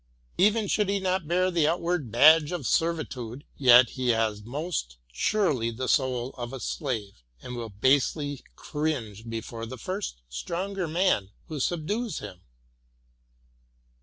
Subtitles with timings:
[0.39, 5.69] Even should he not bear the outward badge of servitude, yet he has most surely
[5.69, 11.59] the soul of a slave, and will basely cringe before the first stronger man who
[11.59, 12.41] subdues him.